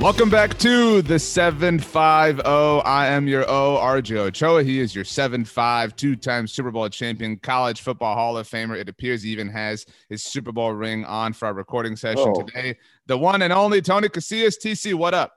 [0.00, 2.82] Welcome back to the 75O.
[2.84, 4.62] I am your O, RJ Ochoa.
[4.62, 8.76] He is your 7'5, two time Super Bowl champion, college football Hall of Famer.
[8.78, 12.42] It appears he even has his Super Bowl ring on for our recording session Oh.
[12.44, 12.76] today.
[13.06, 14.56] The one and only Tony Casillas.
[14.62, 15.32] TC, what up?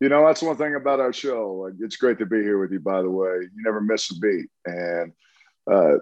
[0.00, 1.52] You know, that's one thing about our show.
[1.66, 3.28] Like, it's great to be here with you, by the way.
[3.42, 4.46] You never miss a beat.
[4.64, 5.12] And
[5.70, 5.96] uh,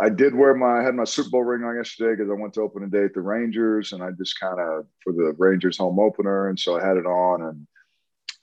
[0.00, 2.54] I did wear my, I had my Super Bowl ring on yesterday because I went
[2.54, 5.78] to open a day at the Rangers and I just kind of, for the Rangers
[5.78, 6.48] home opener.
[6.48, 7.66] And so I had it on and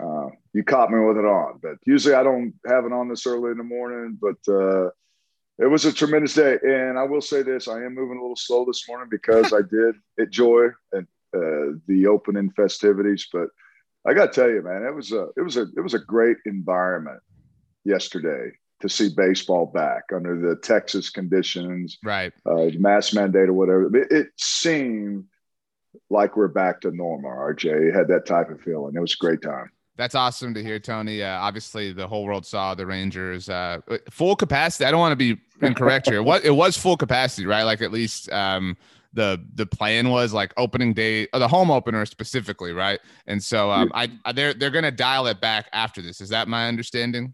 [0.02, 1.60] uh, you caught me with it on.
[1.62, 4.88] But usually I don't have it on this early in the morning, but uh,
[5.58, 6.58] it was a tremendous day.
[6.64, 9.62] And I will say this I am moving a little slow this morning because I
[9.62, 13.28] did enjoy and, uh, the opening festivities.
[13.32, 13.50] But
[14.08, 16.00] I got to tell you, man, it was a it was a it was a
[16.00, 17.22] great environment
[17.84, 18.52] yesterday
[18.82, 22.32] to see baseball back under the Texas conditions, Right.
[22.46, 23.96] uh, mass mandate or whatever.
[23.96, 25.26] It, it seemed
[26.10, 27.32] like we're back to normal.
[27.32, 28.96] RJ It had that type of feeling.
[28.96, 29.70] It was a great time.
[29.98, 31.22] That's awesome to hear, Tony.
[31.22, 34.86] Uh, obviously, the whole world saw the Rangers uh, full capacity.
[34.86, 36.24] I don't want to be incorrect here.
[36.24, 37.64] What it was full capacity, right?
[37.64, 38.78] Like at least um,
[39.12, 43.02] the the plan was like opening day, or the home opener specifically, right?
[43.28, 46.22] And so um, I, I they're they're gonna dial it back after this.
[46.22, 47.34] Is that my understanding?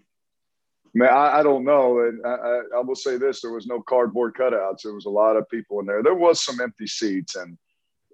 [0.96, 2.00] Man, I, I don't know.
[2.00, 4.82] And I, I, will say this: there was no cardboard cutouts.
[4.82, 6.02] There was a lot of people in there.
[6.02, 7.58] There was some empty seats, and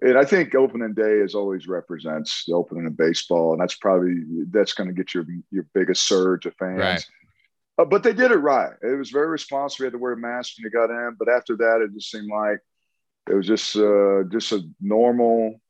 [0.02, 4.16] and I think opening day is always represents the opening of baseball, and that's probably
[4.50, 6.78] that's going to get your your biggest surge of fans.
[6.78, 7.06] Right.
[7.78, 8.72] Uh, but they did it right.
[8.82, 9.78] It was very responsive.
[9.78, 12.10] We had to wear a mask when you got in, but after that, it just
[12.10, 12.58] seemed like
[13.30, 15.60] it was just uh, just a normal.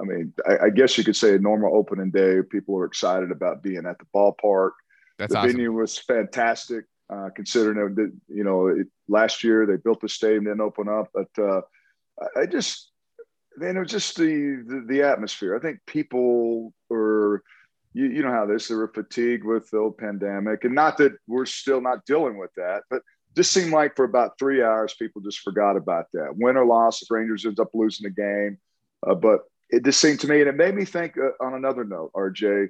[0.00, 2.42] I mean, I, I guess you could say a normal opening day.
[2.42, 4.72] People were excited about being at the ballpark
[5.20, 5.52] That's the awesome.
[5.52, 10.44] venue was fantastic, uh, considering that you know it, last year they built the stadium
[10.44, 11.60] didn't open up, but uh,
[12.36, 12.90] I- just
[13.56, 15.54] man, it was just the, the the atmosphere.
[15.56, 17.42] I think people were.
[17.92, 21.10] You, you know how this they were fatigued with the old pandemic and not that
[21.26, 23.02] we're still not dealing with that but
[23.34, 27.02] just seemed like for about three hours people just forgot about that win or loss
[27.02, 28.58] if rangers ends up losing the game
[29.08, 31.82] uh, but it just seemed to me and it made me think uh, on another
[31.82, 32.68] note rj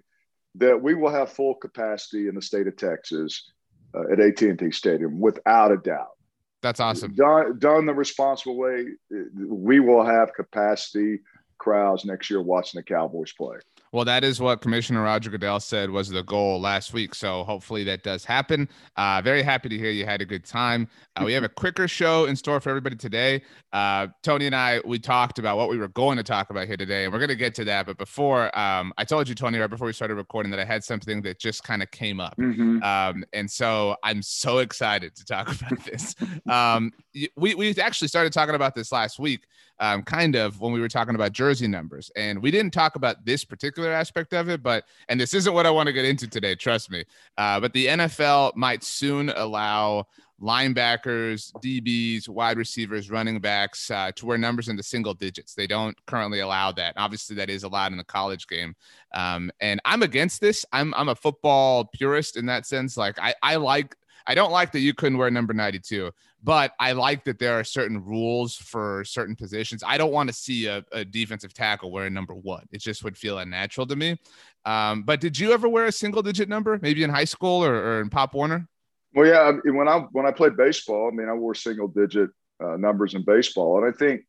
[0.56, 3.50] that we will have full capacity in the state of Texas
[3.94, 6.16] uh, at AT&T Stadium without a doubt.
[6.62, 7.14] That's awesome.
[7.14, 8.86] Done, done the responsible way,
[9.34, 11.20] we will have capacity
[11.58, 13.56] crowds next year watching the Cowboys play.
[13.92, 17.12] Well, that is what Commissioner Roger Goodell said was the goal last week.
[17.12, 18.68] So hopefully that does happen.
[18.96, 20.88] Uh, very happy to hear you had a good time.
[21.16, 23.42] Uh, we have a quicker show in store for everybody today.
[23.72, 26.76] Uh, Tony and I, we talked about what we were going to talk about here
[26.76, 27.86] today, and we're going to get to that.
[27.86, 30.84] But before, um, I told you, Tony, right before we started recording, that I had
[30.84, 32.34] something that just kind of came up.
[32.82, 36.14] Um, and so I'm so excited to talk about this.
[36.48, 36.92] Um,
[37.36, 39.46] we, we actually started talking about this last week,
[39.80, 42.10] um, kind of when we were talking about jersey numbers.
[42.16, 45.66] And we didn't talk about this particular aspect of it, but, and this isn't what
[45.66, 47.04] I want to get into today, trust me.
[47.38, 50.06] Uh, but the NFL might soon allow
[50.40, 55.54] linebackers, DBs, wide receivers, running backs uh, to wear numbers in the single digits.
[55.54, 56.94] They don't currently allow that.
[56.96, 58.74] Obviously, that is allowed in the college game.
[59.14, 60.64] Um, and I'm against this.
[60.72, 62.96] I'm I'm a football purist in that sense.
[62.96, 63.94] Like I I like
[64.30, 66.12] I don't like that you couldn't wear number 92,
[66.44, 69.82] but I like that there are certain rules for certain positions.
[69.84, 72.64] I don't want to see a, a defensive tackle wearing number one.
[72.70, 74.20] It just would feel unnatural to me.
[74.64, 77.74] Um, but did you ever wear a single digit number, maybe in high school or,
[77.74, 78.68] or in Pop Warner?
[79.14, 82.30] Well, yeah, when I when I played baseball, I mean, I wore single digit
[82.62, 84.20] uh, numbers in baseball, and I think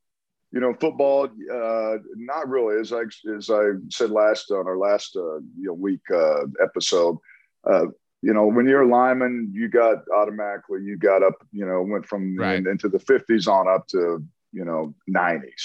[0.51, 2.79] you know, football, uh, not really.
[2.81, 3.03] As I
[3.37, 7.17] as I said last on our last uh, you know, week uh, episode,
[7.69, 7.85] uh,
[8.21, 12.05] you know, when you're a lineman, you got automatically you got up, you know, went
[12.05, 12.65] from Right.
[12.65, 14.23] into the 50s on up to
[14.53, 15.63] you know 90s.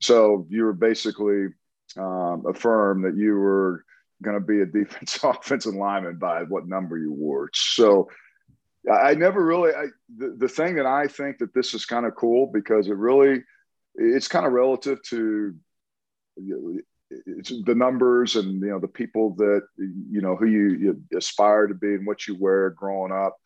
[0.00, 1.48] So you were basically
[1.96, 3.84] um, affirmed that you were
[4.22, 7.50] going to be a defense offensive lineman by what number you wore.
[7.54, 8.08] So
[8.92, 12.16] I never really I, the, the thing that I think that this is kind of
[12.16, 13.42] cool because it really
[13.94, 15.54] it's kind of relative to
[16.36, 16.88] you know, it's
[17.64, 21.74] the numbers and you know the people that you know who you, you aspire to
[21.74, 23.36] be and what you wear growing up.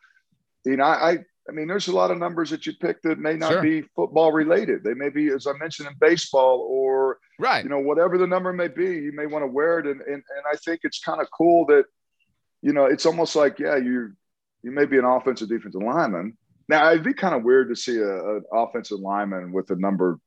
[0.65, 3.19] You know, I I- I mean, there's a lot of numbers that you pick that
[3.19, 3.61] may not Sure.
[3.61, 4.83] be football related.
[4.83, 7.63] They may be, as I mentioned, in baseball or Right.
[7.63, 10.15] you know whatever the number may be you may want to wear it and and,
[10.15, 11.85] and i think it's kind of cool that
[12.61, 14.11] you know it's almost like yeah you
[14.63, 16.35] you may be an offensive defensive lineman
[16.67, 20.19] now it'd be kind of weird to see a, an offensive lineman with a number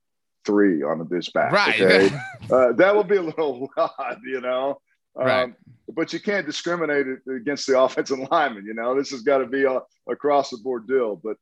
[0.45, 1.81] three on his back right.
[1.81, 2.15] okay?
[2.51, 4.81] uh, that would be a little odd you know
[5.19, 5.55] um, Right.
[5.95, 9.47] but you can't discriminate it against the offensive lineman you know this has got to
[9.47, 11.37] be a across the board deal but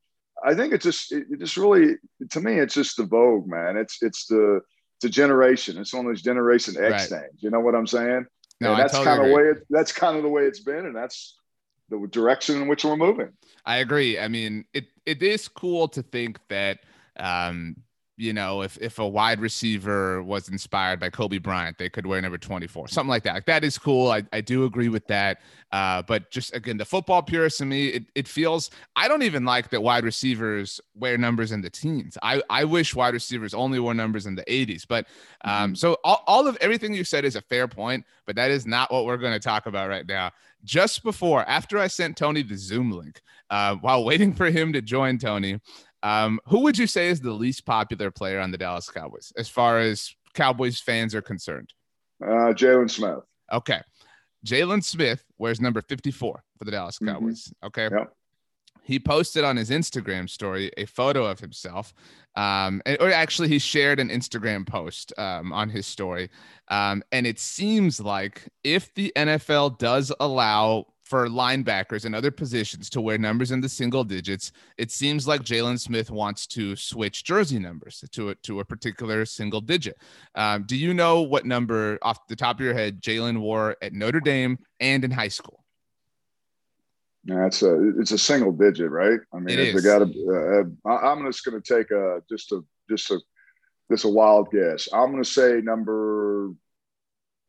[0.45, 1.97] i think it's just it, it just really
[2.31, 4.61] to me it's just the vogue man it's it's the
[4.99, 5.79] it's a generation.
[5.79, 7.21] It's one of those generation X Right.
[7.21, 7.41] things.
[7.41, 8.27] You know what I'm saying?
[8.61, 10.87] no, and that's totally kind of way it, that's kind of the way it's been,
[10.87, 11.37] and that's
[11.89, 13.29] the direction in which we're moving.
[13.65, 14.19] I agree.
[14.19, 16.81] I mean, it it is cool to think that
[17.21, 17.77] um,
[18.19, 22.21] you know, if if a wide receiver was inspired by Kobe Bryant, they could wear
[22.21, 23.35] number 24, something like that.
[23.35, 24.11] Like that is cool.
[24.11, 25.41] I, I do agree with that.
[25.71, 29.45] Uh, but just again, the football purist to me, it, it feels I don't even
[29.45, 32.19] like that wide receivers wear numbers in the teens.
[32.21, 34.85] I, I wish wide receivers only wore numbers in the 80s.
[34.89, 35.07] But
[35.45, 38.67] um, so all, all of everything you said is a fair point, but that is
[38.67, 40.33] not what we're going to talk about right now.
[40.65, 44.83] Just before, after I sent Tony the Zoom link, uh, while waiting for him to
[44.83, 45.61] join Tony,
[46.03, 49.49] um, who would you say is the least popular player on the Dallas Cowboys as
[49.49, 51.73] far as Cowboys fans are concerned?
[52.23, 53.21] Uh, Jaylon Smith.
[53.53, 53.81] Okay.
[54.47, 57.13] Jaylon Smith wears number 54 for the Dallas Mhm.
[57.13, 57.53] Cowboys.
[57.65, 57.89] Okay.
[57.91, 58.13] Yep.
[58.83, 61.93] He posted on his Instagram story a photo of himself.
[62.37, 66.31] Um, and, or actually, he shared an Instagram post um, on his story.
[66.69, 72.91] Um, and it seems like if the NFL does allow for linebackers and other positions
[72.91, 77.25] to wear numbers in the single digits, it seems like Jaylon Smith wants to switch
[77.25, 79.97] jersey numbers to a, to a particular single digit.
[80.35, 83.95] Um, do you know what number off the top of your head Jaylon wore at
[83.95, 85.65] Notre Dame and in high school?
[87.25, 89.21] Yeah, it's a it's a single digit, right?
[89.35, 90.73] I mean, It it's got to.
[90.87, 93.21] Uh, I- I'm just going to take a just a just a
[93.91, 94.89] just a wild guess.
[94.93, 96.53] I'm going to say number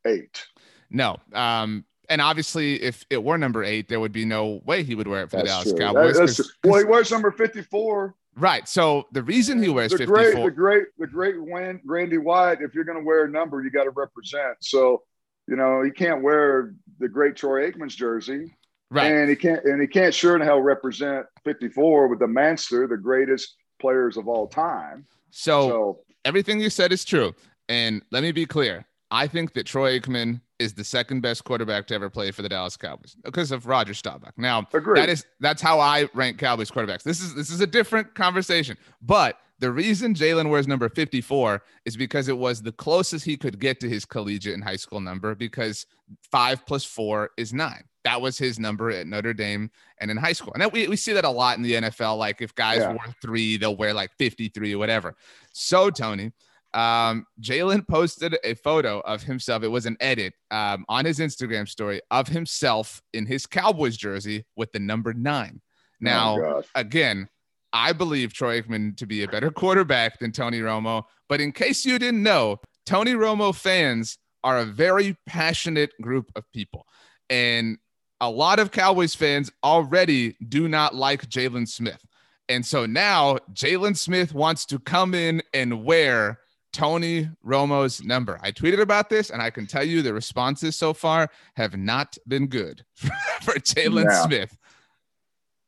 [0.06, 0.46] eight.
[0.90, 1.18] No.
[1.34, 5.08] Um, and obviously, if it were number eight, there would be no way he would
[5.08, 5.78] wear it for the Dallas true.
[5.78, 6.16] Cowboys.
[6.16, 6.46] That- that's true.
[6.72, 8.16] well, he wears number 54.
[8.36, 8.68] right.
[8.68, 10.16] So the reason he wears the 54.
[10.18, 12.62] great, the great, the great Wan- Randy White.
[12.62, 14.58] If you're going to wear a number, you got to represent.
[14.62, 15.04] So,
[15.48, 18.54] you know, he can't wear the great Troy Aikman's jersey,
[18.92, 19.12] right.
[19.12, 22.98] and he can't, and he can't sure in hell represent 54 with the Manster, the
[22.98, 25.06] greatest players of all time.
[25.32, 27.34] so So, everything you said is true.
[27.68, 28.86] And let me be clear.
[29.12, 32.50] I think that Troy Aikman is the second best quarterback to ever play for the
[32.50, 34.34] Dallas Cowboys because of Roger Staubach.
[34.38, 34.98] Now, Agreed.
[35.02, 37.04] that is that's how I rank Cowboys quarterbacks.
[37.04, 38.78] This is this is a different conversation.
[39.02, 43.60] But the reason Jaylon wears number 54 is because it was the closest he could
[43.60, 45.86] get to his collegiate and high school number because
[46.32, 47.84] five plus four is nine.
[48.06, 50.54] That was his number at Notre Dame and in high school.
[50.54, 52.18] And that, we, we see that a lot in the NFL.
[52.18, 52.92] Like if guys Yeah.
[52.92, 55.16] wore three, they'll wear like 53 or whatever.
[55.51, 56.32] So, Tony,
[56.74, 59.64] um, Jaylon posted a photo of himself.
[59.64, 64.46] It was an edit um, on his Instagram story of himself in his Cowboys jersey
[64.56, 65.62] with the number nine.
[66.00, 67.28] Now, oh, again,
[67.74, 71.04] I believe Troy Aikman to be a better quarterback than Tony Romo.
[71.28, 76.44] But in case you didn't know, Tony Romo fans are a very passionate group of
[76.54, 76.86] people.
[77.30, 77.78] And
[78.22, 82.04] a lot of Cowboys fans already do not like Jaylon Smith.
[82.48, 86.40] And so now Jaylon Smith wants to come in and wear
[86.72, 88.40] Tony Romo's number.
[88.42, 92.18] I tweeted about this, and I can tell you the responses so far have not
[92.28, 94.26] been good for Jaylon Yeah.
[94.26, 94.58] Smith.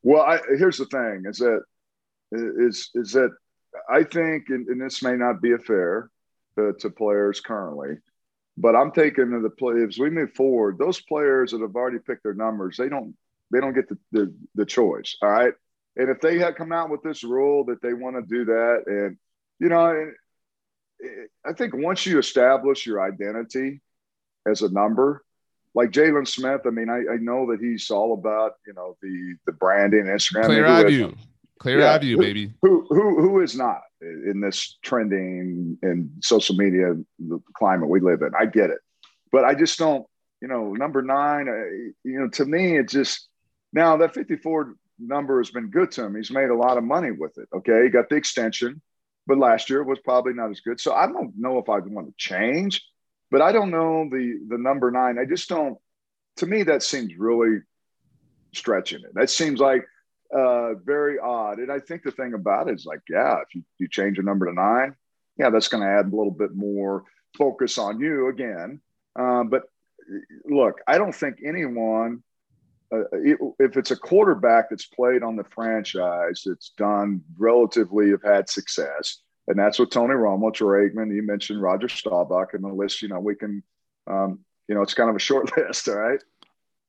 [0.03, 1.62] Well, I, here's the thing: is that
[2.31, 3.31] is is that
[3.89, 6.10] I think, and, and this may not be a fair
[6.58, 7.98] to, to players currently,
[8.58, 10.77] but I'm taking the play as we move forward.
[10.77, 13.15] Those players that have already picked their numbers, they don't
[13.51, 15.17] they don't get the the, the choice.
[15.22, 15.53] All right,
[15.96, 18.84] and if they had come out with this rule that they want to do that,
[18.88, 19.17] and
[19.60, 20.13] you know, and
[21.46, 23.81] I think once you establish your identity
[24.48, 25.24] as a number,
[25.74, 29.36] like Jaylon Smith, I mean, I, I know that he's all about you know the
[29.46, 30.46] the branding, Instagram.
[30.46, 31.15] Clear eye view.
[31.60, 31.93] Clear Yeah.
[31.93, 32.53] eye view, baby.
[32.62, 33.81] Who who who is not?
[34.01, 38.31] in this trending and social media the climate we live in.
[38.38, 38.79] I get it,
[39.31, 40.05] but I just don't.
[40.41, 41.48] You know, number nine.
[41.48, 43.27] Uh, you know, to me, it just
[43.74, 46.15] now that 54 number has been good to him.
[46.15, 47.48] He's made a lot of money with it.
[47.55, 48.81] Okay, he got the extension,
[49.27, 50.79] but last year was probably not as good.
[50.79, 52.83] So I don't know if I'd want to change,
[53.29, 55.17] but I don't know the the number nine.
[55.19, 55.77] I just don't.
[56.37, 57.59] To me, that seems really
[58.53, 59.13] stretching it.
[59.13, 59.85] That seems like
[60.35, 61.59] uh, very odd.
[61.59, 64.23] And I think the thing about it is like, yeah, if you, you change a
[64.23, 64.95] number to nine,
[65.37, 67.03] yeah, that's going to add a little bit more
[67.37, 68.81] focus on you again.
[69.17, 69.63] Um, but
[70.45, 72.23] look, I don't think anyone,
[72.93, 73.03] uh,
[73.60, 79.19] if it's a quarterback that's played on the franchise, that's done relatively, have had success,
[79.48, 83.07] and that's what Tony Romo, Troy Aikman, you mentioned Roger Staubach, and the list, you
[83.07, 83.63] know, we can,
[84.07, 86.21] um, you know, it's kind of a short list, all right?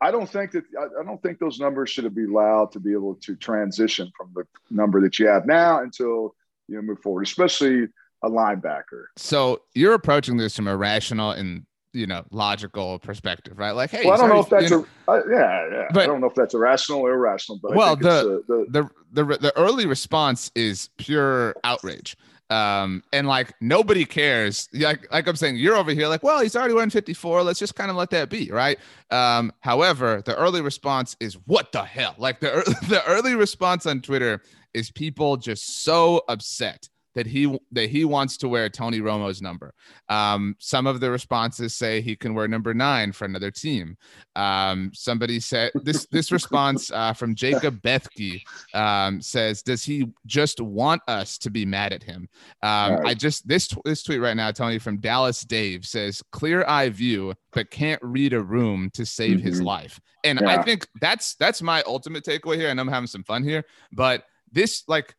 [0.00, 3.14] I don't think that I don't think those numbers should be allowed to be able
[3.16, 6.34] to transition from the number that you have now until
[6.66, 7.86] you know, move forward, especially
[8.24, 9.04] a linebacker.
[9.16, 13.72] So you're approaching this from a rational and you know logical perspective, right?
[13.72, 15.88] Like, hey, well, I don't know if that's you know, a uh, yeah, yeah.
[15.92, 19.38] But, I don't know if that's irrational or irrational, but well, the, the, the the
[19.38, 22.16] the early response is pure outrage.
[22.50, 24.68] Um, and like nobody cares.
[24.74, 27.42] Like, like I'm saying, you're over here like, well, he's already won 54.
[27.42, 28.78] Let's just kind of let that be, right?
[29.10, 32.14] Um, however, the early response is what the hell?
[32.18, 32.50] Like the
[32.88, 34.42] the early response on Twitter
[34.74, 39.74] is people just so upset that he that he wants to wear Tony Romo's number.
[40.08, 43.96] Um, some of the responses say he can wear number nine for another team.
[44.36, 48.42] Um, somebody said this this response uh, from Jacob Bethke
[48.74, 52.28] um, says, "Does he just want us to be mad at him?"
[52.62, 53.06] Um, right.
[53.06, 57.34] I just this this tweet right now, Tony from Dallas Dave says, "Clear eye view,
[57.52, 59.46] but can't read a room to save mm-hmm.
[59.46, 60.48] his life." And yeah.
[60.48, 64.24] I think that's that's my ultimate takeaway here, and I'm having some fun here, but
[64.52, 65.14] this like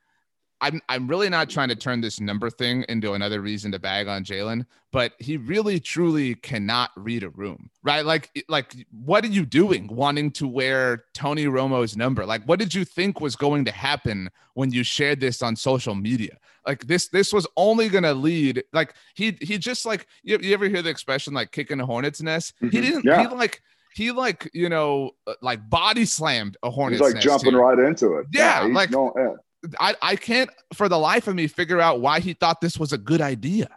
[0.64, 4.08] I'm I'm really not trying to turn this number thing into another reason to bag
[4.08, 8.06] on Jaylon, but he really truly cannot read a room, right?
[8.06, 12.26] Like like what are you doing wanting to wear Tony Romo's number?
[12.26, 15.96] Like what did you think was going to happen when you shared this on social
[15.96, 16.38] media?
[16.66, 20.54] Like this this was only going to lead like he he just like you, you
[20.54, 22.56] ever hear the expression like kicking a hornet's nest?
[22.56, 22.70] Mm-hmm.
[22.70, 23.28] He didn't yeah.
[23.28, 23.62] he like
[23.96, 27.16] he like you know uh, like body slammed a hornet's nest.
[27.16, 28.28] He's like jumping right into it.
[28.32, 29.34] Yeah, yeah like no, yeah
[29.80, 32.94] I, I can't for the life of me figure out why he thought this was
[32.94, 33.70] a good idea.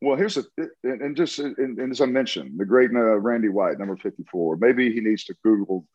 [0.00, 0.44] Well, here's a
[0.82, 4.56] and just and, as I mentioned, the great uh, Randy White, number 54.
[4.58, 5.86] Maybe he needs to Google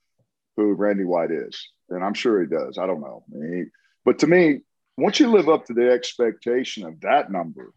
[0.57, 2.77] who Randy White is, and I'm sure he does.
[2.77, 3.65] I don't know, he,
[4.03, 4.61] but to me,
[4.97, 7.71] once you live up to the expectation of that number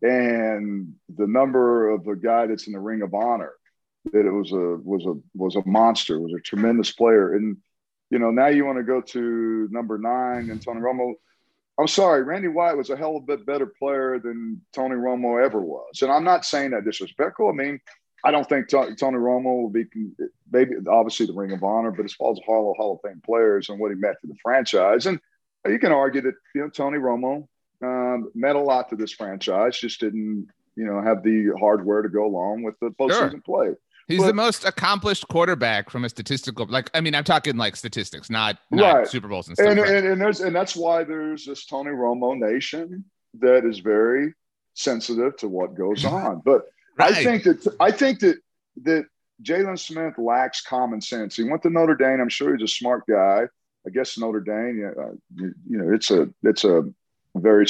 [0.00, 3.52] and the number of the guy that's in the Ring of Honor,
[4.12, 7.56] that it was a was a was a monster, was a tremendous player, and
[8.14, 11.14] you know, now you want to go to number nine and Tony Romo.
[11.80, 15.44] I'm sorry, Randy White was a hell of a bit better player than Tony Romo
[15.44, 16.00] ever was.
[16.00, 17.48] And I'm not saying that disrespectful.
[17.48, 17.80] I mean,
[18.24, 19.86] I don't think Tony Romo will be
[20.52, 23.20] maybe obviously the Ring of Honor, but as far as Hall of, Hall of Fame
[23.26, 25.18] players and what he meant to the franchise, and
[25.66, 27.48] you can argue that you know Tony Romo
[27.82, 32.08] um, meant a lot to this franchise, just didn't you know have the hardware to
[32.08, 33.40] go along with the postseason sure.
[33.40, 33.70] play.
[34.06, 37.76] He's but, the most accomplished quarterback from a statistical like I mean I'm talking like
[37.76, 39.08] statistics not, not right.
[39.08, 39.68] Super Bowls and stuff.
[39.68, 43.04] And, and, and there's and that's why there's this Tony Romo nation
[43.40, 44.34] that is very
[44.74, 46.42] sensitive to what goes on.
[46.44, 46.66] But
[46.98, 47.14] right.
[47.14, 48.38] I think that I think that
[48.82, 49.06] that
[49.42, 51.36] Jaylon Smith lacks common sense.
[51.36, 52.20] He went to Notre Dame.
[52.20, 53.46] I'm sure he's a smart guy.
[53.86, 56.84] I guess Notre Dame, uh, you, you know, it's a it's a
[57.34, 57.66] very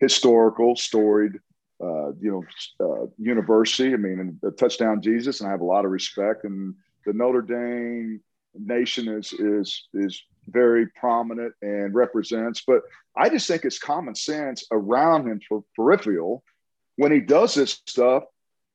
[0.00, 1.38] historical, storied
[1.82, 2.44] uh, you know,
[2.80, 3.92] uh, university.
[3.92, 6.44] I mean, a touchdown Jesus, and I have a lot of respect.
[6.44, 8.20] And the Notre Dame
[8.54, 12.62] nation is is is very prominent and represents.
[12.66, 12.82] But
[13.16, 16.44] I just think it's common sense around him for peripheral
[16.96, 18.24] when he does this stuff.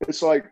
[0.08, 0.46] It's like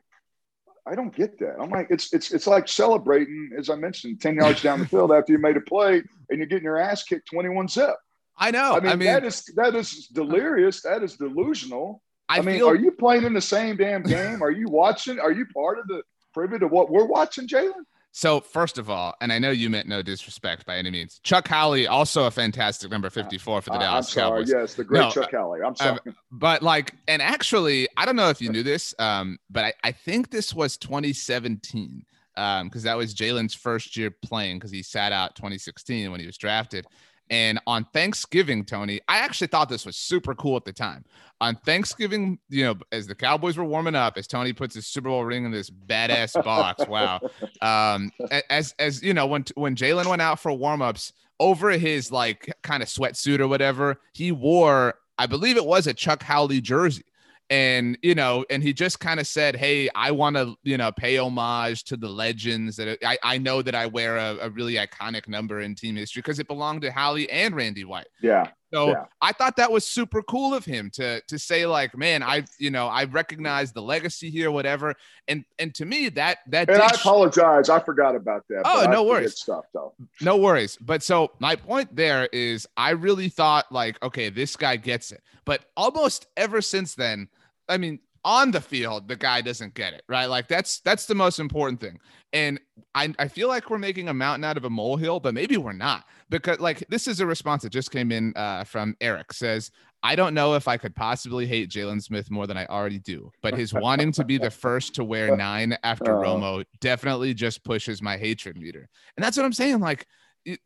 [0.85, 1.57] I don't get that.
[1.59, 5.11] I'm like, it's it's it's like celebrating, as I mentioned, 10 yards down the field
[5.11, 7.95] after you made a play and you're getting your ass kicked 21 zip.
[8.37, 8.75] I know.
[8.75, 10.81] I mean, I mean that is that is delirious.
[10.83, 12.01] That is delusional.
[12.29, 12.69] I, I mean, feel...
[12.69, 14.43] are you playing in the same damn game?
[14.43, 15.19] Are you watching?
[15.19, 16.03] Are you part of the
[16.33, 17.83] privy to what we're watching, Jaylon?
[18.17, 21.19] So first of all, and I know you meant no disrespect by any means.
[21.23, 24.11] Chuck Howley, also a fantastic number 54 for the uh, Dallas.
[24.11, 24.49] Cowboys.
[24.49, 25.59] Yes, the great no, Chuck Howley.
[25.61, 25.99] I'm sorry.
[26.03, 29.73] Um, but like, and actually, I don't know if you knew this, um, but I,
[29.83, 32.03] I think this was 2017
[32.33, 36.25] because um, that was Jaylon's first year playing because he sat out 2016 when he
[36.25, 36.87] was drafted.
[37.29, 41.03] And on Thanksgiving, Tony, I actually thought this was super cool at the time.
[41.41, 45.09] On Thanksgiving, you know, as the Cowboys were warming up, as Tony puts his Super
[45.09, 46.83] Bowl ring in this badass box.
[46.87, 47.19] Wow.
[47.61, 48.11] Um,
[48.49, 52.81] as as you know, when when Jaylon went out for warmups, over his like kind
[52.81, 57.03] of sweatsuit or whatever, he wore I believe it was a Chuck Howley jersey
[57.49, 60.91] and you know and he just kind of said hey i want to you know
[60.91, 64.73] pay homage to the legends that i, I know that i wear a, a really
[64.73, 68.07] iconic number in team history because it belonged to Howley and randy white.
[68.21, 69.05] Yeah so yeah.
[69.21, 72.69] i thought that was super cool of him to to say like man i you
[72.69, 74.93] know i recognize the legacy here whatever
[75.27, 79.03] and and to me that that and i apologize i forgot about that oh no
[79.03, 79.39] worries.
[79.39, 79.93] stuff though.
[80.21, 84.75] No worries but so my point there is i really thought like okay this guy
[84.75, 87.29] gets it but almost ever since then
[87.69, 90.25] I mean, on the field, the guy doesn't get it, right?
[90.25, 91.97] Like that's that's the most important thing.
[92.33, 92.59] And
[92.93, 95.71] I, I feel like we're making a mountain out of a molehill, but maybe we're
[95.71, 96.03] not.
[96.29, 99.71] Because like this is a response that just came in uh, from Eric says,
[100.03, 103.31] I don't know if I could possibly hate Jaylon Smith more than I already do,
[103.41, 107.63] but his wanting to be the first to wear nine after uh, Romo definitely just
[107.63, 108.89] pushes my hatred meter.
[109.15, 109.79] And that's what I'm saying.
[109.79, 110.05] Like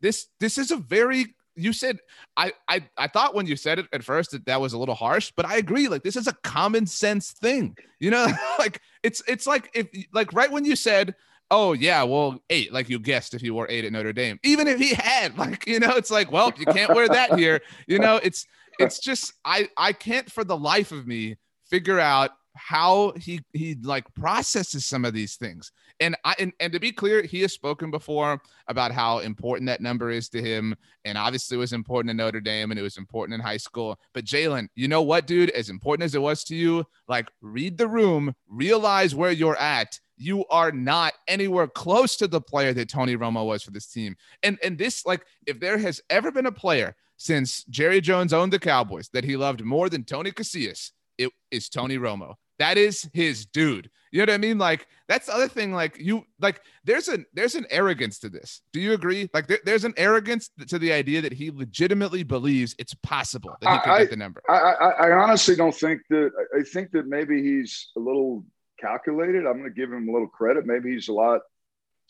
[0.00, 1.98] this, this is a very you said
[2.36, 4.94] I, I I thought when you said it at first that that was a little
[4.94, 5.88] harsh, but I agree.
[5.88, 8.26] Like this is a common sense thing, you know.
[8.58, 11.14] like it's it's like if like right when you said,
[11.50, 14.66] oh yeah, well eight, like you guessed if you wore eight at Notre Dame, even
[14.66, 17.98] if he had, like you know, it's like well you can't wear that here, you
[17.98, 18.16] know.
[18.22, 18.46] It's
[18.78, 23.76] it's just I I can't for the life of me figure out how he he
[23.82, 25.72] like processes some of these things.
[26.02, 29.80] And I and, and to be clear, he has spoken before about how important that
[29.80, 30.74] number is to him.
[31.04, 33.98] And obviously it was important in Notre Dame and it was important in high school.
[34.12, 35.50] But Jaylon, you know what, dude?
[35.50, 39.98] As important as it was to you, like read the room, realize where you're at.
[40.16, 44.16] You are not anywhere close to the player that Tony Romo was for this team.
[44.42, 48.52] And and this, like, if there has ever been a player since Jerry Jones owned
[48.52, 52.34] the Cowboys that he loved more than Tony Casillas, it is Tony Romo.
[52.58, 53.90] That is his dude.
[54.10, 54.58] You know what I mean?
[54.58, 55.72] Like that's the other thing.
[55.72, 58.60] Like you, like there's an there's an arrogance to this.
[58.72, 59.30] Do you agree?
[59.32, 63.72] Like there, there's an arrogance to the idea that he legitimately believes it's possible that
[63.72, 64.42] he could I, get the number.
[64.50, 66.30] I, I, I honestly don't think that.
[66.54, 68.44] I think that maybe he's a little
[68.78, 69.46] calculated.
[69.46, 70.66] I'm going to give him a little credit.
[70.66, 71.40] Maybe he's a lot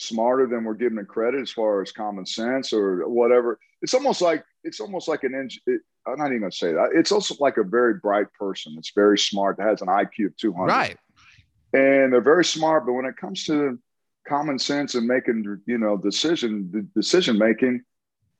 [0.02, 3.59] smarter than we're giving him credit as far as common sense or whatever.
[3.81, 5.81] It's almost like it's almost like an engine.
[6.07, 6.90] I'm not even going to say that.
[6.94, 8.74] It's also like a very bright person.
[8.79, 9.57] It's very smart.
[9.57, 10.66] That has an IQ of 200.
[10.66, 10.96] Right.
[11.72, 13.79] And they're very smart, but when it comes to
[14.29, 17.83] common sense and making, you know, decision decision making,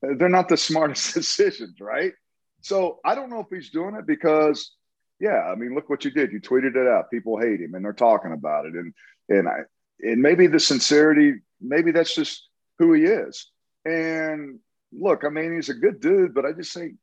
[0.01, 2.13] they're not the smartest decisions, right?
[2.61, 4.71] So I don't know if he's doing it because,
[5.19, 6.31] yeah, I mean, look what you did.
[6.31, 7.11] You tweeted it out.
[7.11, 8.73] People hate him, and they're talking about it.
[8.73, 8.93] And
[9.29, 9.61] and I
[9.99, 12.47] and maybe the sincerity, maybe that's just
[12.79, 13.47] who he is.
[13.85, 14.59] And
[14.91, 16.95] look, I mean, he's a good dude, but I just think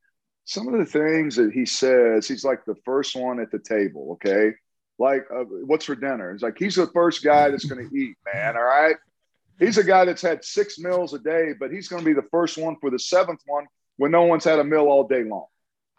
[0.44, 4.12] some of the things that he says, he's like the first one at the table.
[4.12, 4.52] Okay.
[4.98, 6.32] Like, uh, what's for dinner?
[6.32, 8.56] He's like, he's the first guy that's going to eat, man.
[8.56, 8.96] All right.
[9.58, 12.26] He's a guy that's had six meals a day, but he's going to be the
[12.30, 15.46] first one for the seventh one when no one's had a meal all day long.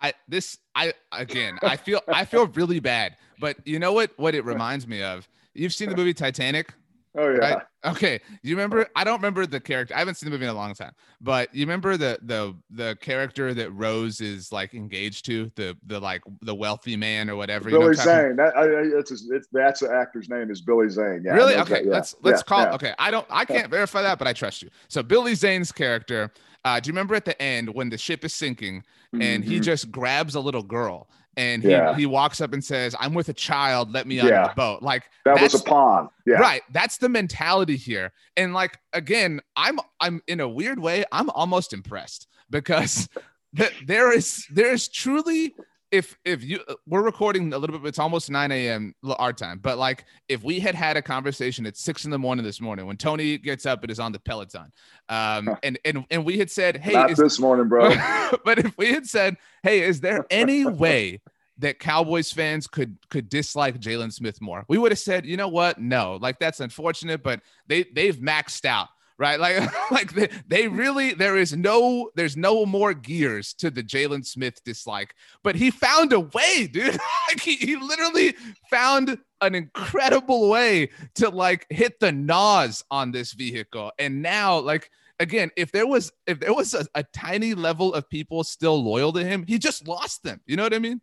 [0.01, 4.33] I this I again I feel I feel really bad, but you know what what
[4.33, 5.29] it reminds me of?
[5.53, 6.73] You've seen the movie Titanic?
[7.17, 7.37] Oh yeah.
[7.37, 7.61] Right?
[7.83, 8.21] Okay.
[8.41, 8.87] You remember?
[8.95, 9.93] I don't remember the character.
[9.93, 10.93] I haven't seen the movie in a long time.
[11.19, 15.99] But you remember the the the character that Rose is like engaged to the the
[15.99, 17.69] like the wealthy man or whatever.
[17.69, 18.35] Billy you know Zane.
[18.37, 18.65] That, I,
[18.97, 21.23] it's, it's that's the actor's name is Billy Zane.
[21.25, 21.33] Yeah.
[21.33, 21.55] Really?
[21.55, 21.73] Okay.
[21.73, 21.91] That, yeah.
[21.91, 22.63] Let's let's yeah, call.
[22.63, 22.75] Yeah.
[22.75, 22.93] Okay.
[22.97, 23.27] I don't.
[23.29, 24.69] I can't verify that, but I trust you.
[24.87, 26.31] So Billy Zane's character.
[26.63, 29.51] Uh, do you remember at the end when the ship is sinking and mm-hmm.
[29.51, 31.95] he just grabs a little girl and he, yeah.
[31.95, 34.43] he walks up and says, I'm with a child, let me yeah.
[34.43, 34.83] of the boat.
[34.83, 36.09] Like that was a pawn.
[36.25, 36.35] Yeah.
[36.35, 36.61] Right.
[36.71, 38.11] That's the mentality here.
[38.35, 43.07] And like again, I'm I'm in a weird way, I'm almost impressed because
[43.55, 45.55] th- there is there is truly
[45.91, 49.77] if if you we're recording a little bit it's almost 9 a.m our time but
[49.77, 52.97] like if we had had a conversation at six in the morning this morning when
[52.97, 54.71] tony gets up and is on the peloton.
[55.09, 57.89] Um and and and we had said hey Not is, this morning bro.
[58.45, 61.21] But if we had said hey is there any way
[61.57, 64.65] that Cowboys fans could could dislike Jaylon Smith more.
[64.67, 65.79] We would have said, you know what?
[65.79, 68.87] No, like that's unfortunate, but they they've maxed out
[69.21, 69.39] right?
[69.39, 74.25] Like, like they, they really there is no there's no more gears to the Jaylon
[74.25, 76.97] Smith dislike, but he found a way, dude.
[77.29, 78.35] like he, he literally
[78.69, 84.89] found an incredible way to like hit the nose on this vehicle, and now like
[85.19, 89.13] again, if there was if there was a, a tiny level of people still loyal
[89.13, 90.41] to him, he just lost them.
[90.47, 90.99] You know what I mean?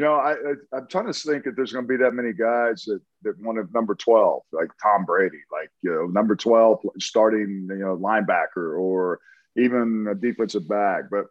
[0.00, 0.32] You know, I,
[0.72, 3.38] I am trying to think if there's going to be that many guys that that
[3.38, 8.80] wanted number 12, like Tom Brady, like you know number 12 starting you know linebacker
[8.80, 9.20] or
[9.58, 11.10] even a defensive back.
[11.10, 11.26] But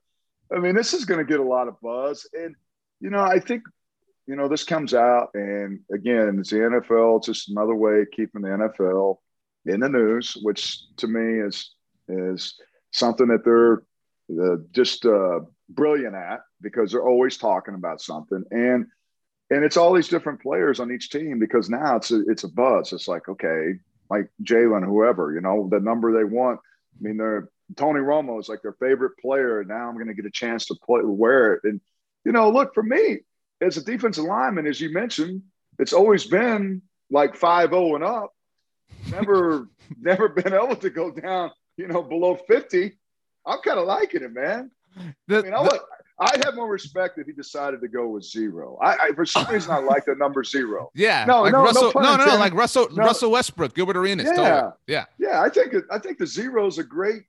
[0.56, 2.54] I mean, this is going to get a lot of buzz, and
[3.00, 3.64] you know, I think
[4.28, 7.18] you know this comes out, and again, it's the NFL.
[7.18, 9.18] It's just another way of keeping the NFL
[9.66, 11.74] in the news, which to me is
[12.08, 12.54] is
[12.92, 13.82] something that they're
[14.40, 18.44] uh, just uh, brilliant at because they're always talking about something.
[18.52, 18.88] And
[19.52, 22.50] and it's all these different players on each team because now it's a, it's a
[22.50, 22.94] buzz.
[22.94, 23.76] It's like okay,
[24.10, 26.60] like Jaylon, whoever you know, the number they want.
[27.00, 29.60] I mean, they're Tony Romo is like their favorite player.
[29.60, 31.62] And now I'm going to get a chance to play wear it.
[31.64, 31.82] And
[32.26, 33.20] you know, look for me
[33.62, 35.44] as a defensive lineman, as you mentioned,
[35.78, 38.34] it's always been like five zero oh and up.
[39.12, 39.68] Never,
[40.00, 42.98] never been able to go down, you know, below fifty.
[43.46, 44.72] I'm kind of liking it, man.
[45.28, 45.80] The, I mean, I would,
[46.20, 48.78] I'd have more respect if he decided to go with zero.
[48.82, 50.92] I, I for some reason I like the number zero.
[50.96, 53.06] Yeah, no, like no, Russell, no, no, no, like Russell, no.
[53.06, 54.26] Russell Westbrook, Gilbert Arenas.
[54.26, 54.72] Yeah, totally.
[54.88, 55.42] yeah, yeah.
[55.42, 57.24] I think I think the zero is a great.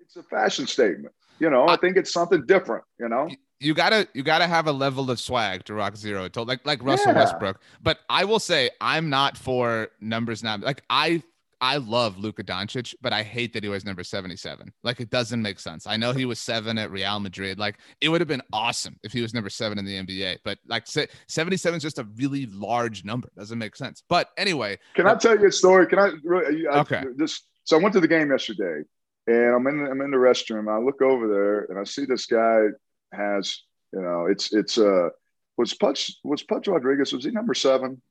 [0.00, 1.14] It's a fashion statement.
[1.40, 2.84] You know, I, I think it's something different.
[2.98, 3.28] You know,
[3.60, 6.82] you gotta you gotta have a level of swag to rock zero to like like
[6.82, 7.18] Russell yeah.
[7.18, 7.60] Westbrook.
[7.82, 10.56] But I will say I'm not for numbers now.
[10.56, 11.22] Like I
[11.64, 14.70] I love Luka Doncic, but I hate that he was number 77.
[14.82, 15.86] Like it doesn't make sense.
[15.86, 17.58] I know he was seven at Real Madrid.
[17.58, 20.58] Like it would have been awesome if he was number seven in the NBA, but
[20.68, 23.30] like 77 is just a really large number.
[23.34, 24.02] Doesn't make sense.
[24.10, 25.86] But anyway, can I tell you a story?
[25.86, 26.66] Can I really?
[26.66, 27.02] I, okay.
[27.18, 28.82] Just so I went to the game yesterday,
[29.26, 30.70] and I'm in I'm in the restroom.
[30.70, 32.66] I look over there and I see this guy
[33.14, 33.62] has
[33.94, 35.08] you know it's it's uh
[35.56, 38.02] was Pudge was Pudge Rodriguez was he number seven?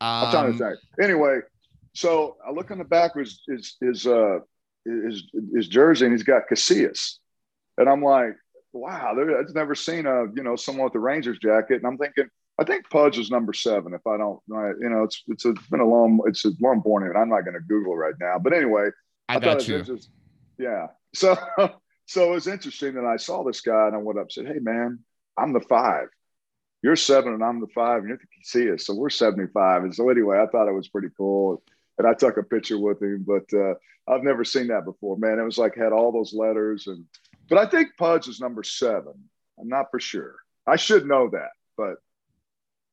[0.00, 0.78] Um, I'm trying to think.
[1.02, 1.40] Anyway,
[1.98, 4.38] so I look on the back was his his uh
[4.84, 7.14] his his jersey and he's got Casillas,
[7.76, 8.34] and I'm like,
[8.72, 11.98] wow, there, I've never seen a you know someone with the Rangers jacket, and I'm
[11.98, 12.28] thinking.
[12.60, 13.94] I think Pudge is number seven.
[13.94, 16.82] If I don't, you know, it's it's, a, it's been a long it's a long
[16.84, 18.40] morning, and I'm not going to Google right now.
[18.40, 18.88] But anyway,
[19.28, 19.80] I, I got you.
[19.82, 20.10] Just,
[20.58, 20.88] yeah.
[21.14, 21.38] So
[22.08, 24.46] so it was interesting that I saw this guy and I went up and said,
[24.46, 24.98] Hey man,
[25.36, 26.08] I'm the five.
[26.82, 28.26] You're seven and I'm the five, and you're the
[28.60, 28.82] Casillas.
[28.82, 29.84] So we're 75.
[29.84, 31.62] And so anyway, I thought it was pretty cool.
[31.98, 33.74] And I took a picture with him, but uh,
[34.08, 35.38] I've never seen that before, man.
[35.38, 37.04] It was like had all those letters and
[37.48, 39.14] but I think Pudge is number seven.
[39.58, 40.36] I'm not for sure.
[40.66, 41.96] I should know that, but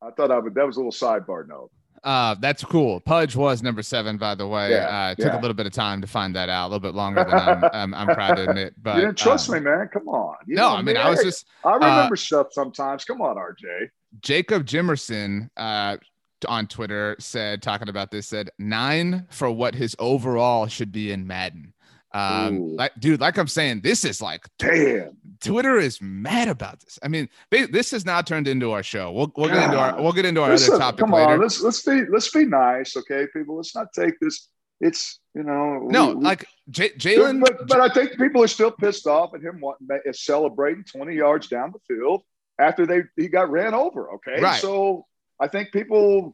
[0.02, 1.72] I thought I would that was a little sidebar note.
[2.04, 3.00] Uh, that's cool.
[3.00, 4.72] Pudge was number seven, by the way.
[4.72, 5.40] Yeah, uh, took yeah.
[5.40, 7.64] a little bit of time to find that out, a little bit longer than I'm,
[7.74, 8.76] I'm, I'm proud to admit.
[8.82, 9.90] But you didn't trust um, me, man.
[9.92, 10.36] Come on.
[10.46, 11.48] You no, I mean, I was just.
[11.64, 13.06] I remember uh, stuff sometimes.
[13.06, 13.90] Come on, RJ.
[14.22, 15.98] Jacob Jimerson uh,
[16.46, 21.28] on Twitter said, talking about this, said nine for what his overall should be in
[21.28, 21.74] Madden.
[22.16, 26.98] Um, like, dude, like I'm saying, this is like, damn, Twitter is mad about this.
[27.04, 29.12] I mean, this has now turned into our show.
[29.12, 31.34] We'll, we'll get into our, we'll get into our Listen, other topic come later.
[31.34, 33.58] On, let's let's be let's be nice, okay, people.
[33.58, 34.48] Let's not take this.
[34.80, 38.72] It's you know, no, we, like J- Jaylon, but, but I think people are still
[38.72, 42.24] pissed off at him wanting, celebrating 20 yards down the field
[42.58, 44.12] after they he got ran over.
[44.14, 44.62] Okay, right.
[44.62, 45.06] so
[45.40, 46.34] I think people,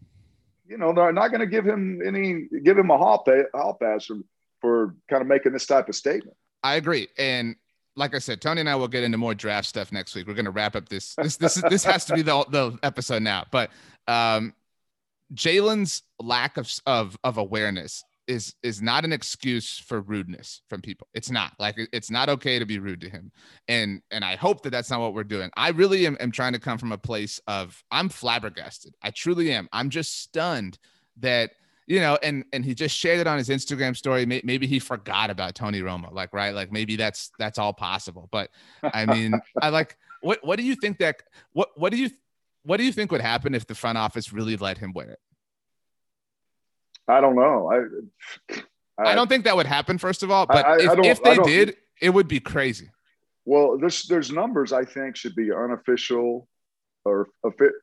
[0.67, 3.77] you know, they're not going to give him any give him a hall, pay, hall
[3.81, 4.25] pass from
[4.59, 6.37] for kind of making this type of statement.
[6.63, 7.07] I agree.
[7.17, 7.55] And
[7.95, 10.27] like I said, Tony and I will get into more draft stuff next week.
[10.27, 11.15] We're going to wrap up this.
[11.15, 13.45] This this this has to be the the episode now.
[13.51, 13.71] But
[14.07, 14.53] um,
[15.33, 21.07] Jaylon's lack of of of awareness is is not an excuse for rudeness from people.
[21.13, 23.31] It's not like it's not okay to be rude to him.
[23.67, 25.51] And and I hope that that's not what we're doing.
[25.57, 28.95] I really am, am trying to come from a place of I'm flabbergasted.
[29.03, 29.67] I truly am.
[29.73, 30.79] I'm just stunned
[31.17, 31.51] that
[31.87, 34.25] you know, and and he just shared it on his Instagram story.
[34.25, 38.29] Maybe he forgot about Tony Romo, like right, like maybe that's that's all possible.
[38.31, 38.49] But
[38.81, 42.09] I mean, I like what what do you think that what what do you
[42.63, 45.19] what do you think would happen if the front office really let him win it?
[47.11, 47.71] I don't know.
[47.71, 48.61] I
[48.97, 49.97] I, I don't think that would happen.
[49.97, 52.89] First of all, but I, if, if they did, it would be crazy.
[53.45, 56.47] Well, there's there's numbers I think should be unofficial
[57.03, 57.27] or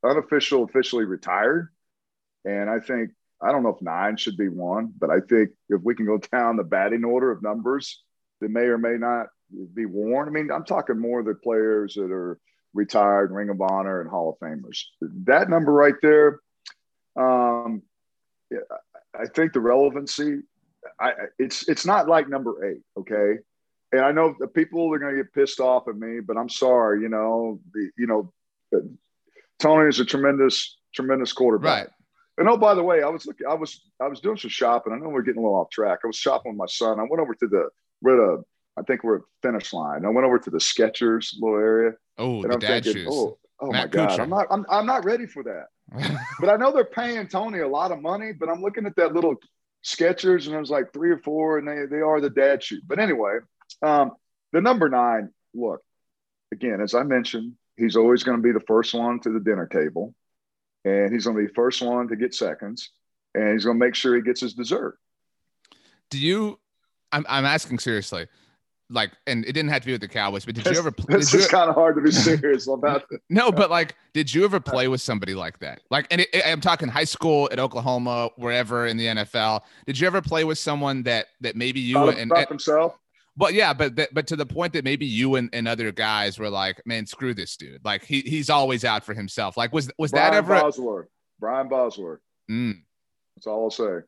[0.04, 1.68] unofficial officially retired,
[2.44, 3.10] and I think
[3.42, 6.18] I don't know if nine should be one, but I think if we can go
[6.18, 8.02] down the batting order of numbers
[8.40, 9.26] that may or may not
[9.74, 10.28] be worn.
[10.28, 12.38] I mean, I'm talking more the players that are
[12.74, 14.82] retired, Ring of Honor, and Hall of Famers.
[15.00, 16.40] That number right there,
[17.16, 17.82] um,
[19.18, 20.40] I think the relevancy,
[21.00, 23.40] I, it's it's not like number eight, okay.
[23.90, 26.50] And I know the people are going to get pissed off at me, but I'm
[26.50, 27.00] sorry.
[27.00, 28.32] You know, the, you know,
[29.58, 31.84] Tony is a tremendous, tremendous quarterback.
[31.84, 31.92] Right.
[32.36, 34.92] And oh, by the way, I was looking, I was, I was doing some shopping.
[34.92, 36.00] I know we're getting a little off track.
[36.04, 37.00] I was shopping with my son.
[37.00, 37.70] I went over to the,
[38.02, 38.42] we're at a,
[38.78, 40.04] I think we're at finish line.
[40.04, 41.92] I went over to the Skechers little area.
[42.18, 43.08] Oh, the I'm dad thinking, shoes.
[43.10, 45.68] Oh, oh my God, I'm not, I'm, I'm not ready for that.
[46.40, 48.32] but I know they're paying Tony a lot of money.
[48.32, 49.36] But I'm looking at that little
[49.84, 52.80] Skechers, and there's like three or four, and they they are the dad shoe.
[52.86, 53.38] But anyway,
[53.82, 54.12] um,
[54.52, 55.30] the number nine.
[55.54, 55.80] Look,
[56.52, 59.66] again, as I mentioned, he's always going to be the first one to the dinner
[59.66, 60.14] table
[60.84, 62.90] and he's going to be first one to get seconds,
[63.34, 64.98] and he's going to make sure he gets his dessert.
[66.10, 66.58] Do you?
[67.12, 68.26] I'm I'm asking seriously.
[68.90, 70.92] Like, and it didn't have to be with the Cowboys, but did you ever?
[71.08, 74.60] You, just kind of hard to be serious about no, but like, did you ever
[74.60, 75.80] play with somebody like that?
[75.90, 79.62] Like, and it, I'm talking high school at Oklahoma, wherever in the NFL.
[79.86, 82.98] Did you ever play with someone that that maybe you and, and himself.
[83.36, 86.40] But yeah, but that, but to the point that maybe you and, and other guys
[86.40, 87.84] were like, man, screw this dude.
[87.84, 89.56] Like he he's always out for himself.
[89.56, 90.60] Like was was Brian that ever?
[90.60, 91.06] Bosworth.
[91.38, 92.20] Brian Bosworth.
[92.50, 92.82] Mm,
[93.36, 94.00] That's all I'll say.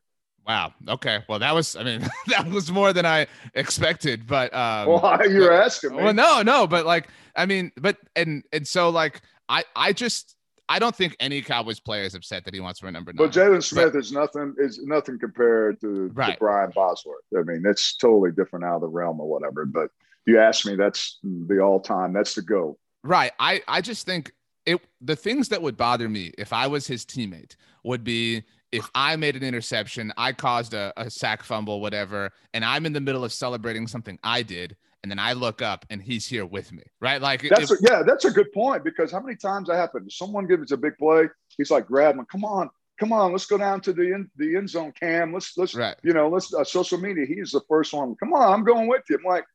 [0.47, 0.73] Wow.
[0.87, 1.23] Okay.
[1.29, 4.27] Well, that was I mean that was more than I expected.
[4.27, 6.03] But um, Well, you're asking me.
[6.03, 10.35] well, no, no, but like I mean, but and and so like I I just
[10.67, 13.27] I don't think any Cowboys player is upset that he wants to wear number nine.
[13.27, 17.23] But Jaylon Smith is nothing is nothing compared to, to Brian Bosworth.
[17.37, 19.65] I mean, it's totally different out of the realm or whatever.
[19.65, 19.89] But
[20.25, 22.13] you ask me, that's the all time.
[22.13, 22.77] That's the go.
[23.03, 23.31] Right.
[23.39, 24.31] I I just think
[24.65, 28.89] it the things that would bother me if I was his teammate would be if
[28.95, 33.01] I made an interception, I caused a, a sack fumble, whatever, and I'm in the
[33.01, 36.71] middle of celebrating something I did, and then I look up and he's here with
[36.71, 36.83] me.
[36.99, 37.21] Right.
[37.21, 40.11] Like That's if- a, yeah, that's a good point because how many times that happened?
[40.11, 43.57] Someone gives a big play, he's like, grab him, come on, come on, let's go
[43.57, 45.33] down to the end the end zone cam.
[45.33, 45.95] Let's let's right.
[46.03, 47.25] you know, let's uh, social media.
[47.25, 48.15] He's the first one.
[48.15, 49.17] Come on, I'm going with you.
[49.17, 49.45] I'm like,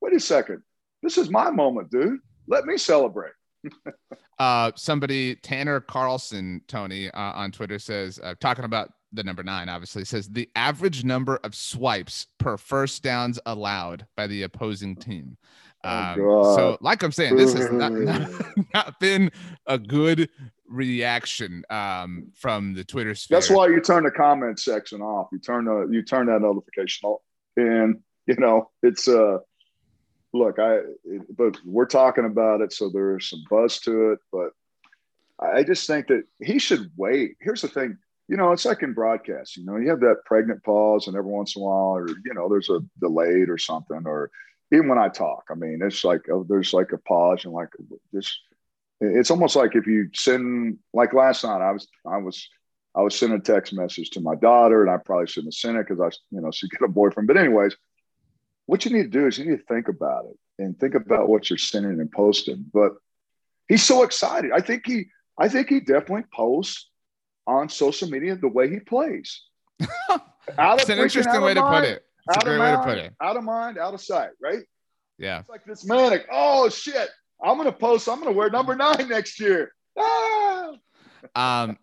[0.00, 0.62] wait a second,
[1.02, 2.18] this is my moment, dude.
[2.48, 3.32] Let me celebrate.
[4.38, 9.68] Uh, somebody Tanner Carlson, Tony uh, on Twitter says, uh, talking about the number nine,
[9.68, 15.36] obviously says the average number of swipes per first downs allowed by the opposing team.
[15.84, 16.54] Oh, Um, God.
[16.56, 18.28] so, like I'm saying, this has not, not,
[18.74, 19.30] not been
[19.66, 20.28] a good
[20.68, 23.36] reaction um, from the Twitter sphere.
[23.36, 25.28] That's why you turn the comment section off.
[25.30, 27.20] You turn the you turn that notification off,
[27.56, 29.38] and you know it's uh
[30.34, 30.80] look I
[31.36, 34.18] but we're talking about it, so there's some buzz to it.
[34.32, 34.50] But
[35.40, 37.36] I just think that he should wait.
[37.40, 37.96] Here's the thing,
[38.28, 39.56] you know, it's like in broadcast.
[39.56, 42.34] You know, you have that pregnant pause, and every once in a while, or you
[42.34, 44.30] know, there's a delayed or something, or
[44.72, 47.70] even when I talk, I mean, it's like oh, there's like a pause and like
[48.12, 48.38] this.
[49.00, 52.48] It's almost like if you send like last night, I was I was
[52.94, 55.76] I was sending a text message to my daughter, and I probably shouldn't have sent
[55.76, 57.26] it because I, you know, she got a boyfriend.
[57.26, 57.76] But anyways,
[58.66, 61.28] what you need to do is you need to think about it and think about
[61.28, 62.64] what you're sending and posting.
[62.72, 62.92] But
[63.68, 64.52] he's so excited.
[64.52, 65.06] I think he,
[65.38, 66.90] I think he definitely posts
[67.46, 69.42] on social media the way he plays.
[70.46, 72.04] It's an interesting way to put it.
[72.28, 73.14] It's a out great of way to mind, put it.
[73.18, 74.28] Out of mind, out of sight.
[74.42, 74.62] Right?
[75.16, 75.38] Yeah.
[75.38, 76.26] It's like this manic.
[76.30, 77.08] Oh shit!
[77.42, 78.06] I'm gonna post.
[78.10, 79.72] I'm gonna wear number nine next year.
[79.98, 80.74] Ah!
[81.34, 81.78] um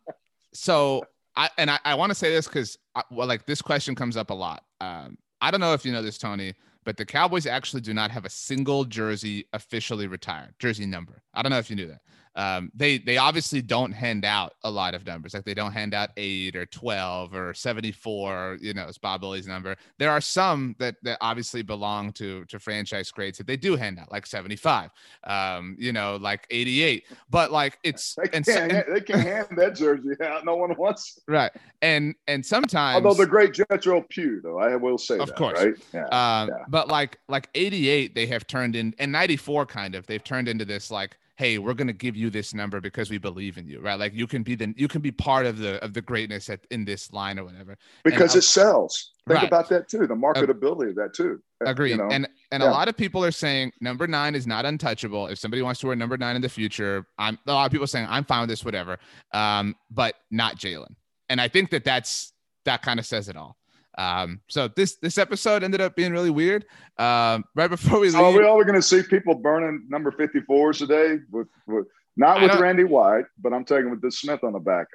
[0.53, 1.03] so
[1.35, 2.77] i and i, I want to say this because
[3.09, 6.01] well like this question comes up a lot um i don't know if you know
[6.01, 10.85] this tony but the cowboys actually do not have a single jersey officially retired jersey
[10.85, 11.21] number.
[11.33, 12.01] I don't know if you knew that
[12.35, 15.93] um they they obviously don't hand out a lot of numbers like they don't hand
[15.93, 20.75] out 8 or 12 or 74 you know it's Bob Lilly's number there are some
[20.79, 24.91] that that obviously belong to to franchise grades that they do hand out like 75
[25.25, 29.47] um you know like 88 but like it's They and, can't, and- they can't hand
[29.57, 30.45] that jersey out.
[30.45, 31.19] No one wants.
[31.27, 35.35] right and and sometimes Although the great Jethro Pugh, though, I will say Of that,
[35.37, 35.59] course.
[35.63, 35.73] right?
[35.93, 36.05] Yeah.
[36.05, 36.65] um yeah.
[36.69, 40.63] but like like 88 they have turned in and 94 kind of they've turned into
[40.65, 43.79] this like hey we're going to give you this number because we believe in you
[43.79, 46.49] right like you can be the you can be part of the of the greatness
[46.49, 49.11] at, in this line or whatever because and- it sells.
[49.27, 49.47] Think Right.
[49.47, 50.07] about that too.
[50.07, 51.41] The marketability of that too.
[51.63, 51.91] Agreed.
[51.91, 52.09] You know?
[52.09, 52.69] And and Yeah.
[52.69, 55.27] a lot of people are saying number nine is not untouchable.
[55.27, 57.85] If somebody wants to wear number nine in the future, I'm a lot of people
[57.85, 58.97] saying I'm fine with this, whatever.
[59.31, 60.95] Um, but not Jaylon.
[61.29, 62.33] And I think that that's
[62.65, 63.57] that kind of says it all.
[63.97, 66.65] Um, so this this episode ended up being really weird.
[66.97, 70.77] Um, right before we So are we all going to see people burning number 54s
[70.77, 71.17] today?
[71.31, 74.87] With, with not with Randy White, but I'm taking with the Smith on the backup.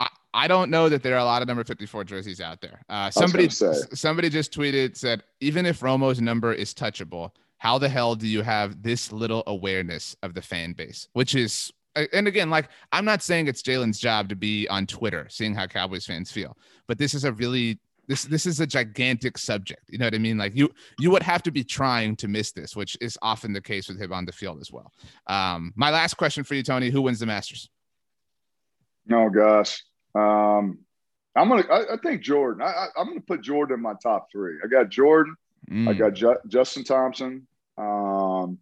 [0.00, 2.82] I, I don't know that there are a lot of number 54 jerseys out there.
[2.88, 8.14] Uh, somebody somebody just tweeted said even if Romo's number is touchable, how the hell
[8.14, 11.08] do you have this little awareness of the fan base?
[11.12, 11.72] Which is
[12.12, 15.66] and again, like I'm not saying it's Jaylon's job to be on Twitter seeing how
[15.66, 16.56] Cowboys fans feel,
[16.88, 17.78] but this is a really
[18.08, 19.82] this this is a gigantic subject.
[19.88, 20.36] You know what I mean?
[20.38, 23.60] Like you you would have to be trying to miss this, which is often the
[23.60, 24.92] case with him on the field as well.
[25.26, 27.68] Um, my last question for you, Tony: Who wins the Masters?
[29.12, 29.82] Oh gosh,
[30.14, 30.78] um,
[31.36, 31.64] I'm gonna.
[31.70, 32.62] I, I think Jordan.
[32.62, 34.56] I, I, I'm gonna put Jordan in my top three.
[34.64, 35.36] I got Jordan.
[35.70, 35.98] I Mm.
[35.98, 37.46] got Ju- Justin Thompson.
[37.78, 38.58] Um,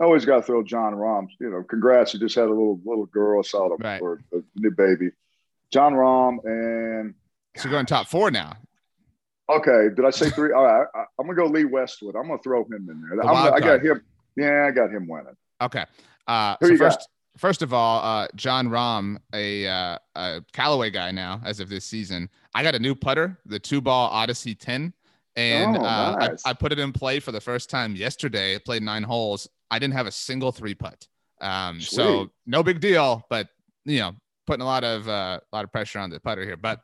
[0.00, 1.28] I always got to throw Jon Rahm.
[1.40, 2.12] You know, congrats!
[2.14, 3.38] You just had a little little girl.
[3.38, 4.02] I saw it Right.
[4.02, 5.10] or a new baby.
[5.72, 7.14] Jon Rahm and
[7.56, 8.56] So going top four now.
[9.48, 9.88] okay.
[9.94, 10.52] Did I say three?
[10.52, 12.16] All right, I, I'm gonna go Lee Westwood.
[12.16, 13.16] I'm gonna throw him in there.
[13.16, 14.02] The gonna- I got him.
[14.36, 15.36] Yeah, I got him winning.
[15.62, 15.84] Okay.
[16.26, 16.92] Uh, Who so you got?
[16.92, 21.68] first, first of all, uh, Jon Rahm, a, uh, a Callaway guy now as of
[21.68, 22.28] this season.
[22.54, 24.92] I got a new putter, the two ball Odyssey 10,
[25.36, 26.42] and oh, uh, nice.
[26.44, 28.56] I, I, put it in play for the first time yesterday.
[28.56, 29.48] I played nine holes.
[29.70, 31.06] I didn't have a single three putt.
[31.40, 33.48] Um, so no big deal, but
[33.84, 34.12] you know,
[34.46, 36.56] putting a lot of uh, a lot of pressure on the putter here.
[36.56, 36.80] But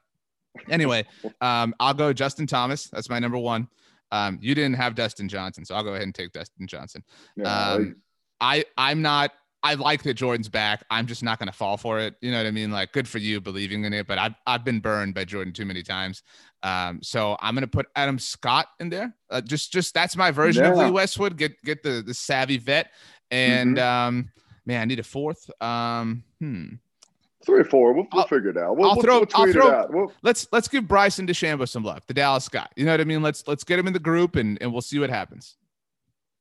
[0.69, 1.05] anyway,
[1.41, 2.89] um, I'll go Justin Thomas.
[2.89, 3.69] That's my number one.
[4.11, 7.03] Um, you didn't have Dustin Johnson, so I'll go ahead and take Dustin Johnson.
[7.45, 7.97] Um,
[8.41, 9.33] I I'm not.
[9.65, 10.85] I like that Jordan's back.
[10.91, 12.17] I'm just not going to fall for it.
[12.21, 12.73] You know what I mean?
[12.73, 15.65] Like, good for you believing in it, but I've I've been burned by Jordan too
[15.65, 16.23] many times.
[16.63, 19.15] Um, so I'm going to put Adam Scott in there.
[19.31, 20.73] Uh, just just that's my version yeah.
[20.73, 21.37] of Lee Westwood.
[21.37, 22.91] Get get the the savvy vet,
[23.31, 24.09] and mm-hmm.
[24.09, 24.31] um,
[24.67, 25.49] man, I need a fourth.
[25.63, 26.75] Um, hmm.
[27.45, 27.93] Three or four.
[27.93, 28.77] We'll, we'll figure it out.
[28.77, 29.25] We'll, I'll throw.
[29.37, 29.87] We'll, throw.
[29.91, 32.03] We'll, let's let's give Bryson DeChambeau some love.
[32.07, 32.67] The Dallas guy.
[32.77, 33.23] You know what I mean?
[33.23, 35.57] Let's let's get him in the group and and we'll see what happens.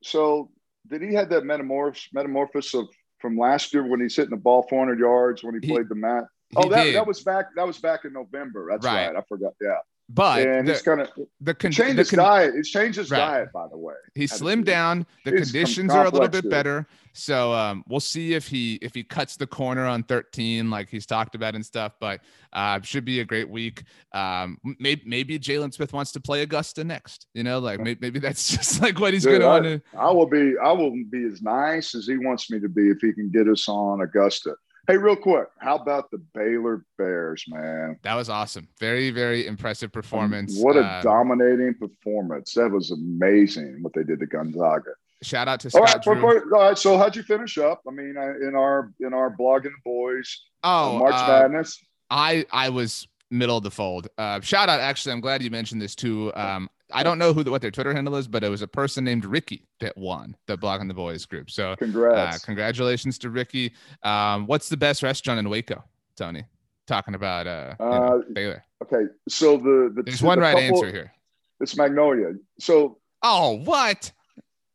[0.04, 0.52] So
[0.88, 2.88] did he have that metamorph metamorphosis of
[3.20, 5.96] from last year when he's hitting the ball 400 yards when he, he played the
[5.96, 6.26] mat?
[6.56, 7.56] Oh, that, that was back.
[7.56, 8.68] That was back in November.
[8.70, 9.08] That's right.
[9.08, 9.16] right.
[9.16, 9.54] I forgot.
[9.62, 9.78] Yeah.
[10.14, 12.54] But and the, he's of the con- changed his con- diet.
[12.56, 13.18] He's changed his right.
[13.18, 13.94] diet, by the way.
[14.14, 15.06] He slimmed down.
[15.24, 16.52] The conditions are a little bit dude.
[16.52, 16.88] better.
[17.14, 21.06] So um, we'll see if he if he cuts the corner on 13 like he's
[21.06, 21.94] talked about and stuff.
[22.00, 22.22] But
[22.52, 23.84] uh, should be a great week.
[24.12, 27.28] Um, maybe maybe Jaylon Smith wants to play Augusta next.
[27.34, 29.82] You know, like maybe, maybe that's just like what he's going to want to.
[29.98, 33.00] I will be I will be as nice as he wants me to be if
[33.00, 34.56] he can get us on Augusta.
[34.88, 37.98] Hey, real quick, how about the Baylor Bears, man?
[38.02, 38.68] That was awesome.
[38.80, 40.58] Very, very impressive performance.
[40.58, 42.54] What a uh, dominating performance.
[42.56, 44.92] That was amazing what they did to Gonzaga.
[45.22, 46.08] Shout out to Scott.
[46.08, 46.78] All right, all right.
[46.78, 47.82] So how'd you finish up?
[47.88, 50.42] I mean, uh, in our in our blogging boys.
[50.64, 51.80] Oh, March uh, Madness.
[52.10, 54.08] I I was middle of the fold.
[54.18, 54.80] Uh, shout out.
[54.80, 56.34] Actually, I'm glad you mentioned this too.
[56.36, 58.68] Um, I don't know who the, what their Twitter handle is, but it was a
[58.68, 61.50] person named Ricky that won the Blogging the Boys group.
[61.52, 63.74] So congrats, uh, congratulations to Ricky.
[64.04, 65.84] Um, what's the best restaurant in Waco,
[66.16, 66.44] Tony?
[66.88, 68.64] Talking about uh, uh know, Baylor.
[68.84, 71.14] Okay, so the, the there's one the right couple, answer here.
[71.60, 72.34] It's Magnolia.
[72.60, 74.12] So oh, what?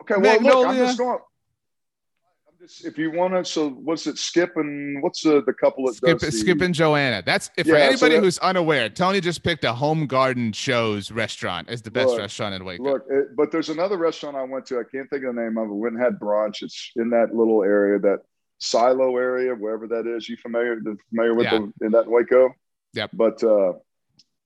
[0.03, 0.57] Okay, well, Magnolia.
[0.57, 1.19] look, I'm just going
[2.85, 4.19] if you want to, so what's it?
[4.19, 7.23] Skip and what's the the couple that Skip, the, Skip and Joanna.
[7.25, 8.89] That's if yeah, for anybody so that, who's unaware.
[8.89, 12.83] Tony just picked a Home Garden Shows restaurant as the best look, restaurant in Waco.
[12.83, 14.79] Look, it, but there's another restaurant I went to.
[14.79, 15.75] I can't think of the name of it.
[15.75, 16.63] Went and had brunch.
[16.63, 18.21] It's in that little area, that
[18.59, 20.29] silo area, wherever that is.
[20.29, 21.59] You familiar familiar with yeah.
[21.79, 22.55] the, in that Waco?
[22.95, 23.11] Yep.
[23.13, 23.75] But uh,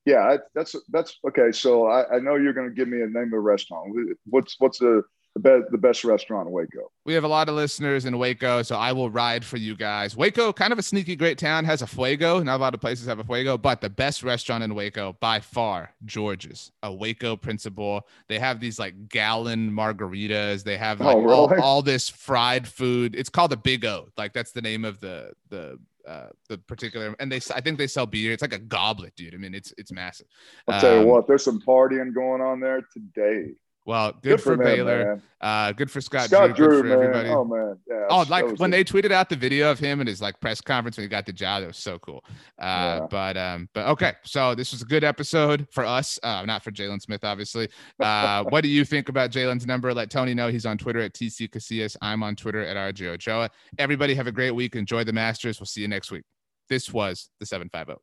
[0.05, 1.53] yeah, that's that's okay.
[1.53, 3.95] So I, I know you're going to give me a name of a restaurant.
[4.25, 5.03] What's what's the
[5.35, 6.91] the best the best restaurant in Waco.
[7.05, 10.17] We have a lot of listeners in Waco, so I will ride for you guys.
[10.17, 12.43] Waco, kind of a sneaky great town, has a fuego.
[12.43, 15.41] Not a lot of places have a fuego, but the best restaurant in Waco by
[15.41, 18.07] far, George's, a Waco principal.
[18.29, 20.65] They have these like gallon margaritas.
[20.65, 21.57] They have like oh, really?
[21.59, 23.15] all, all this fried food.
[23.15, 24.09] It's called the Big O.
[24.17, 27.87] Like that's the name of the the uh, the particular and they I think they
[27.87, 28.33] sell beer.
[28.33, 29.35] It's like a goblet, dude.
[29.35, 30.27] I mean, it's it's massive.
[30.67, 33.53] I'll tell you um, what, there's some partying going on there today.
[33.87, 35.23] Well, good, good for, for Baylor.
[35.41, 36.69] Uh, good for Scott, Scott Drew.
[36.69, 36.99] Drew good for man.
[36.99, 37.29] everybody.
[37.31, 38.07] Oh man, yeah.
[38.11, 40.99] Oh, like when they tweeted out the video of him and his like press conference
[40.99, 42.23] when he got the job, it was so cool.
[42.59, 43.07] Uh, yeah.
[43.11, 46.71] but um, but okay, so this was a good episode for us, uh, not for
[46.71, 47.69] Jaylon Smith, obviously.
[47.99, 49.95] Uh, what do you think about Jaylon's number?
[49.95, 50.49] Let Tony know.
[50.49, 51.97] He's on Twitter at TC Casillas.
[52.03, 53.49] I'm on Twitter at RJ Ochoa.
[53.79, 54.77] Everybody have a great week.
[54.77, 55.59] Enjoy the Masters.
[55.59, 56.25] We'll see you next week.
[56.69, 57.97] This was the 75O.